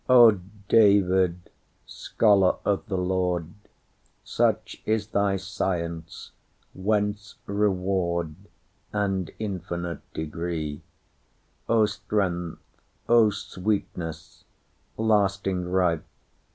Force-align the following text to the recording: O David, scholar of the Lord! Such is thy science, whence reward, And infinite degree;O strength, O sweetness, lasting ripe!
O 0.09 0.31
David, 0.67 1.51
scholar 1.85 2.55
of 2.65 2.83
the 2.87 2.97
Lord! 2.97 3.51
Such 4.23 4.81
is 4.83 5.09
thy 5.09 5.35
science, 5.37 6.31
whence 6.73 7.35
reward, 7.45 8.33
And 8.91 9.29
infinite 9.37 10.01
degree;O 10.15 11.85
strength, 11.85 12.63
O 13.07 13.29
sweetness, 13.29 14.43
lasting 14.97 15.65
ripe! 15.69 16.03